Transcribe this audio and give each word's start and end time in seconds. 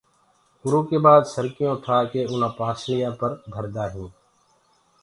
اُرو 0.63 0.79
ڪي 0.87 0.97
بآد 1.05 1.23
سرڪيون 1.33 1.73
ٺآ 1.83 1.97
ڪي 2.11 2.21
اُنآ 2.31 2.49
پآسݪيآ 2.57 3.09
پر 3.19 3.31
دهردآ 3.51 3.85
هينٚ۔ 3.93 4.13